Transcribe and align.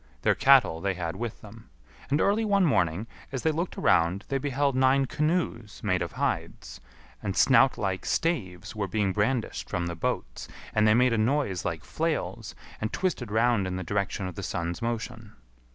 Their 0.23 0.33
cattle 0.33 0.81
they 0.81 0.95
had 0.95 1.15
with 1.15 1.41
them. 1.41 1.69
And 2.09 2.19
early 2.19 2.43
one 2.43 2.65
morning, 2.65 3.05
as 3.31 3.43
they 3.43 3.51
looked 3.51 3.77
around, 3.77 4.25
they 4.29 4.39
beheld 4.39 4.75
nine 4.75 5.05
canoes 5.05 5.79
made 5.83 6.01
of 6.01 6.13
hides, 6.13 6.81
and 7.21 7.37
snout 7.37 7.77
like 7.77 8.03
staves 8.07 8.75
were 8.75 8.87
being 8.87 9.13
brandished 9.13 9.69
from 9.69 9.85
the 9.85 9.93
boats, 9.95 10.47
and 10.73 10.87
they 10.87 10.95
made 10.95 11.13
a 11.13 11.19
noise 11.19 11.65
like 11.65 11.83
flails, 11.83 12.55
and 12.81 12.91
twisted 12.91 13.29
round 13.29 13.67
in 13.67 13.75
the 13.75 13.83
direction 13.83 14.25
of 14.27 14.33
the 14.33 14.41
sun's 14.41 14.81
motion. 14.81 15.33